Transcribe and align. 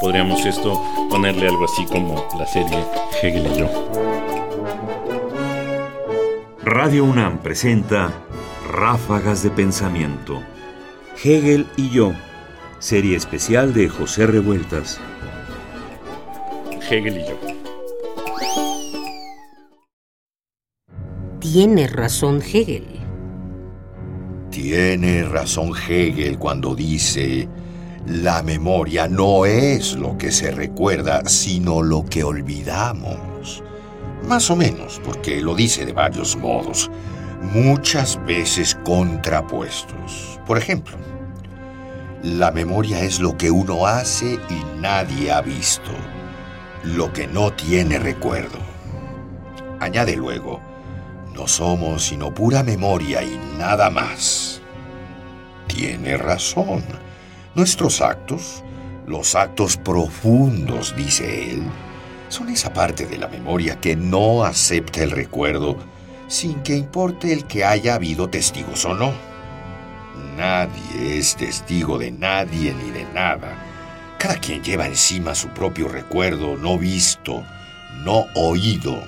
Podríamos 0.00 0.46
esto 0.46 0.80
ponerle 1.10 1.48
algo 1.48 1.64
así 1.64 1.84
como 1.86 2.24
la 2.38 2.46
serie 2.46 2.84
Hegel 3.20 3.46
y 3.52 3.58
yo. 3.58 3.68
Radio 6.62 7.04
UNAM 7.04 7.38
presenta 7.38 8.12
Ráfagas 8.70 9.42
de 9.42 9.50
Pensamiento. 9.50 10.40
Hegel 11.22 11.66
y 11.76 11.90
yo, 11.90 12.12
serie 12.78 13.16
especial 13.16 13.74
de 13.74 13.88
José 13.88 14.28
Revueltas. 14.28 15.00
Hegel 16.88 17.18
y 17.18 17.26
yo. 17.26 17.36
Tiene 21.40 21.88
razón 21.88 22.40
Hegel. 22.40 22.86
Tiene 24.50 25.24
razón 25.24 25.72
Hegel 25.88 26.38
cuando 26.38 26.76
dice, 26.76 27.48
la 28.08 28.42
memoria 28.42 29.06
no 29.06 29.44
es 29.44 29.92
lo 29.92 30.16
que 30.16 30.32
se 30.32 30.50
recuerda, 30.50 31.22
sino 31.26 31.82
lo 31.82 32.06
que 32.06 32.24
olvidamos. 32.24 33.62
Más 34.26 34.50
o 34.50 34.56
menos, 34.56 34.98
porque 35.04 35.42
lo 35.42 35.54
dice 35.54 35.84
de 35.84 35.92
varios 35.92 36.34
modos, 36.34 36.90
muchas 37.52 38.18
veces 38.24 38.78
contrapuestos. 38.82 40.40
Por 40.46 40.56
ejemplo, 40.56 40.96
la 42.22 42.50
memoria 42.50 43.02
es 43.02 43.20
lo 43.20 43.36
que 43.36 43.50
uno 43.50 43.86
hace 43.86 44.38
y 44.48 44.80
nadie 44.80 45.30
ha 45.30 45.42
visto, 45.42 45.90
lo 46.84 47.12
que 47.12 47.26
no 47.26 47.52
tiene 47.52 47.98
recuerdo. 47.98 48.58
Añade 49.80 50.16
luego, 50.16 50.62
no 51.34 51.46
somos 51.46 52.04
sino 52.04 52.32
pura 52.32 52.62
memoria 52.62 53.22
y 53.22 53.38
nada 53.58 53.90
más. 53.90 54.62
Tiene 55.66 56.16
razón. 56.16 56.82
Nuestros 57.58 58.00
actos, 58.02 58.62
los 59.08 59.34
actos 59.34 59.76
profundos, 59.76 60.94
dice 60.94 61.50
él, 61.50 61.64
son 62.28 62.50
esa 62.50 62.72
parte 62.72 63.04
de 63.04 63.18
la 63.18 63.26
memoria 63.26 63.80
que 63.80 63.96
no 63.96 64.44
acepta 64.44 65.02
el 65.02 65.10
recuerdo 65.10 65.76
sin 66.28 66.62
que 66.62 66.76
importe 66.76 67.32
el 67.32 67.46
que 67.46 67.64
haya 67.64 67.96
habido 67.96 68.28
testigos 68.30 68.84
o 68.84 68.94
no. 68.94 69.12
Nadie 70.36 71.18
es 71.18 71.34
testigo 71.34 71.98
de 71.98 72.12
nadie 72.12 72.72
ni 72.74 72.92
de 72.92 73.04
nada. 73.12 73.60
Cada 74.20 74.36
quien 74.36 74.62
lleva 74.62 74.86
encima 74.86 75.34
su 75.34 75.48
propio 75.48 75.88
recuerdo 75.88 76.56
no 76.56 76.78
visto, 76.78 77.42
no 78.04 78.26
oído, 78.36 79.02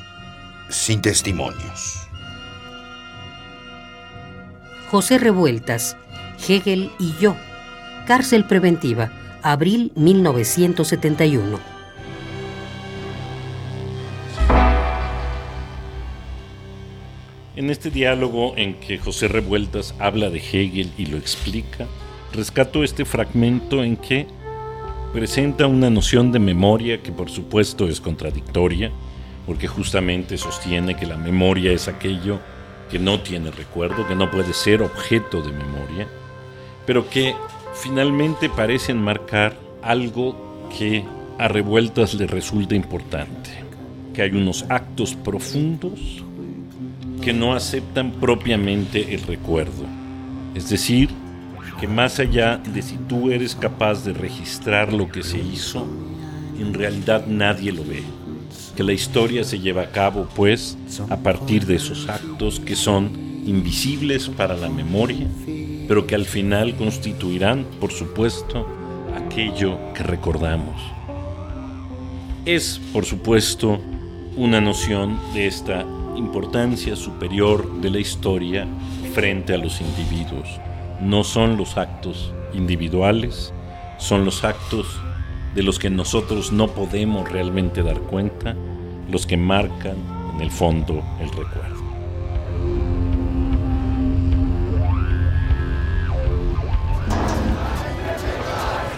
sin 0.69 1.01
testimonios. 1.01 2.01
José 4.91 5.19
Revueltas, 5.19 5.97
Hegel 6.49 6.91
y 6.99 7.15
yo. 7.21 7.37
Cárcel 8.11 8.45
preventiva, 8.45 9.13
abril 9.41 9.93
1971. 9.95 11.61
En 17.55 17.71
este 17.71 17.93
diálogo 17.93 18.55
en 18.57 18.81
que 18.81 18.99
José 18.99 19.29
Revueltas 19.29 19.95
habla 20.01 20.29
de 20.29 20.39
Hegel 20.39 20.91
y 20.99 21.07
lo 21.07 21.19
explica, 21.19 21.87
rescato 22.33 22.83
este 22.83 23.05
fragmento 23.05 23.85
en 23.85 23.97
que 23.97 24.27
presenta 25.13 25.69
una 25.69 25.89
noción 25.89 26.33
de 26.33 26.41
memoria 26.41 27.01
que 27.05 27.13
por 27.13 27.31
supuesto 27.31 27.87
es 27.87 28.01
contradictoria, 28.01 28.91
porque 29.47 29.69
justamente 29.69 30.37
sostiene 30.37 30.97
que 30.97 31.07
la 31.07 31.17
memoria 31.17 31.71
es 31.71 31.87
aquello 31.87 32.41
que 32.91 32.99
no 32.99 33.21
tiene 33.21 33.53
recuerdo, 33.53 34.09
que 34.09 34.17
no 34.17 34.33
puede 34.33 34.53
ser 34.53 34.83
objeto 34.83 35.43
de 35.43 35.53
memoria, 35.53 36.09
pero 36.85 37.09
que 37.09 37.37
finalmente 37.75 38.49
parece 38.49 38.93
enmarcar 38.93 39.57
algo 39.83 40.69
que 40.77 41.05
a 41.39 41.49
Revueltas 41.49 42.15
le 42.15 42.27
resulta 42.27 42.75
importante, 42.75 43.51
que 44.13 44.23
hay 44.23 44.31
unos 44.33 44.65
actos 44.69 45.15
profundos 45.15 46.23
que 47.23 47.33
no 47.33 47.55
aceptan 47.55 48.13
propiamente 48.13 49.15
el 49.15 49.23
recuerdo. 49.23 49.85
Es 50.55 50.69
decir, 50.69 51.11
que 51.81 51.87
más 51.87 52.19
allá 52.19 52.59
de 52.59 52.83
si 52.83 52.97
tú 52.97 53.31
eres 53.31 53.55
capaz 53.55 54.05
de 54.05 54.13
registrar 54.13 54.93
lo 54.93 55.11
que 55.11 55.23
se 55.23 55.39
hizo, 55.39 55.87
en 56.59 56.75
realidad 56.75 57.27
nadie 57.27 57.73
lo 57.73 57.85
ve. 57.85 58.03
Que 58.77 58.85
la 58.85 58.93
historia 58.93 59.45
se 59.45 59.59
lleva 59.59 59.83
a 59.83 59.91
cabo, 59.91 60.29
pues, 60.35 60.77
a 61.09 61.17
partir 61.17 61.67
de 61.67 61.77
esos 61.77 62.09
actos 62.09 62.61
que 62.61 62.77
son 62.77 63.11
invisibles 63.47 64.29
para 64.29 64.57
la 64.57 64.69
memoria, 64.69 65.27
pero 65.91 66.07
que 66.07 66.15
al 66.15 66.25
final 66.25 66.77
constituirán, 66.77 67.67
por 67.81 67.91
supuesto, 67.91 68.65
aquello 69.13 69.77
que 69.93 70.05
recordamos. 70.05 70.81
Es, 72.45 72.81
por 72.93 73.05
supuesto, 73.05 73.81
una 74.37 74.61
noción 74.61 75.19
de 75.35 75.49
esta 75.49 75.85
importancia 76.15 76.95
superior 76.95 77.81
de 77.81 77.91
la 77.91 77.99
historia 77.99 78.69
frente 79.15 79.53
a 79.53 79.59
los 79.59 79.81
individuos. 79.81 80.61
No 81.01 81.25
son 81.25 81.57
los 81.57 81.77
actos 81.77 82.33
individuales, 82.55 83.53
son 83.99 84.25
los 84.25 84.45
actos 84.45 84.87
de 85.57 85.65
los 85.65 85.81
que 85.81 85.91
nosotros 85.91 86.53
no 86.53 86.69
podemos 86.69 87.29
realmente 87.29 87.83
dar 87.83 87.99
cuenta, 88.03 88.55
los 89.11 89.27
que 89.27 89.37
marcan 89.37 89.97
en 90.37 90.41
el 90.41 90.53
fondo 90.53 91.03
el 91.21 91.31
recuerdo. 91.31 91.80